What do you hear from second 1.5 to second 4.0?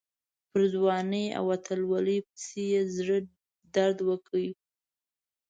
اتلولۍ پسې یې زړه درد